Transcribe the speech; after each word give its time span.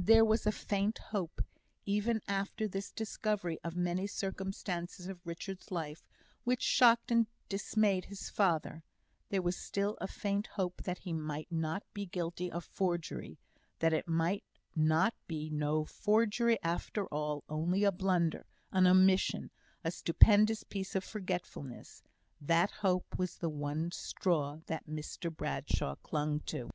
There 0.00 0.24
was 0.24 0.46
a 0.46 0.50
faint 0.50 0.98
hope, 0.98 1.42
even 1.86 2.22
after 2.26 2.66
this 2.66 2.90
discovery 2.90 3.60
of 3.62 3.76
many 3.76 4.08
circumstances 4.08 5.06
of 5.06 5.24
Richard's 5.24 5.70
life 5.70 6.02
which 6.42 6.60
shocked 6.60 7.12
and 7.12 7.28
dismayed 7.48 8.06
his 8.06 8.28
father 8.30 8.82
there 9.28 9.42
was 9.42 9.56
still 9.56 9.96
a 10.00 10.08
faint 10.08 10.48
hope 10.48 10.82
that 10.82 10.98
he 10.98 11.12
might 11.12 11.52
not 11.52 11.84
be 11.94 12.04
guilty 12.04 12.50
of 12.50 12.64
forgery 12.64 13.38
that 13.78 13.92
it 13.92 14.08
might 14.08 14.42
be 15.28 15.50
no 15.50 15.84
forgery 15.84 16.60
after 16.64 17.06
all 17.06 17.44
only 17.48 17.84
a 17.84 17.92
blunder 17.92 18.46
an 18.72 18.88
omission 18.88 19.52
a 19.84 19.92
stupendous 19.92 20.64
piece 20.64 20.96
of 20.96 21.04
forgetfulness. 21.04 22.02
That 22.40 22.72
hope 22.72 23.16
was 23.16 23.36
the 23.36 23.48
one 23.48 23.92
straw 23.92 24.58
that 24.66 24.88
Mr 24.88 25.32
Bradshaw 25.32 25.94
clung 25.94 26.40
to. 26.46 26.70